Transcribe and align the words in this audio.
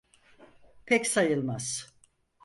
Pek 0.85 1.07
sayıImaz. 1.07 1.93